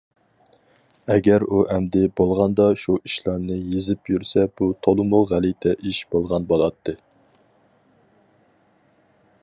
[1.15, 6.97] ئەگەر ئۇ ئەمدى بولغاندا شۇ ئىشلارنى يېزىپ يۈرسە بۇ تولىمۇ غەلىتە ئىش بولغان بولاتتى.